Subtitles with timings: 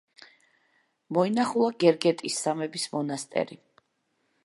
[1.17, 3.63] მოინახულა გერგეტის სამების მონასტერი.